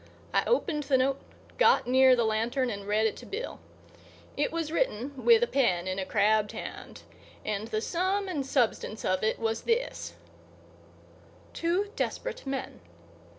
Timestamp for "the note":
0.85-1.21